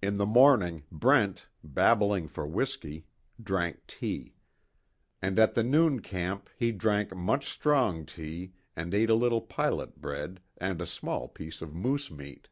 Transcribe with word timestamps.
In 0.00 0.18
the 0.18 0.24
morning, 0.24 0.84
Brent, 0.92 1.48
babbling 1.64 2.28
for 2.28 2.46
whiskey, 2.46 3.06
drank 3.42 3.78
tea. 3.88 4.36
And 5.20 5.36
at 5.36 5.54
the 5.54 5.64
noon 5.64 5.98
camp 5.98 6.48
he 6.56 6.70
drank 6.70 7.12
much 7.12 7.50
strong 7.52 8.06
tea 8.06 8.52
and 8.76 8.94
ate 8.94 9.10
a 9.10 9.16
little 9.16 9.40
pilot 9.42 10.00
bread 10.00 10.38
and 10.58 10.80
a 10.80 10.86
small 10.86 11.26
piece 11.26 11.60
of 11.60 11.74
moose 11.74 12.08
meat. 12.08 12.46